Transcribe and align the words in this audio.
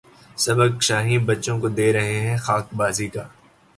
سبق 0.37 0.81
شاہیں 0.81 1.17
بچوں 1.27 1.59
کو 1.59 1.69
دے 1.69 1.91
رہے 1.93 2.19
ہیں 2.19 2.37
خاک 2.37 2.73
بازی 2.73 3.07
کا 3.07 3.23